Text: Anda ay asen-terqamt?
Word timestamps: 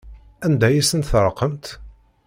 Anda 0.45 0.65
ay 0.67 0.79
asen-terqamt? 0.81 1.65